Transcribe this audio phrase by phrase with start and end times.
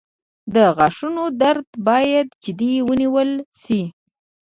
[0.53, 3.29] •د غاښونو درد باید جدي ونیول
[3.63, 3.81] شي.